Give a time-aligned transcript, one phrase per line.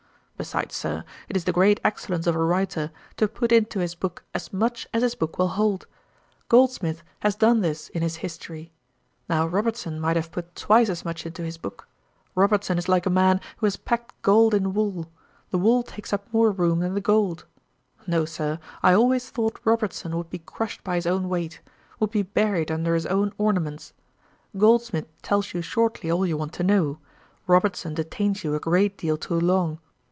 [0.37, 4.23] Besides, Sir, it is the great excellence of a writer to put into his book
[4.33, 5.85] as much as his book will hold.
[6.49, 8.71] Goldsmith has done this in his History.
[9.29, 11.87] Now Robertson might have put twice as much into his book.
[12.33, 15.11] Robertson is like a man who has packed gold in wool:
[15.51, 17.45] the wool takes up more room than the gold.
[18.07, 21.61] No, Sir; I always thought Robertson would be crushed by his own weight,
[21.99, 23.93] would be buried under his own ornaments.
[24.57, 26.97] Goldsmith tells you shortly all you want to know:
[27.45, 29.77] Robertson detains you a great deal too long.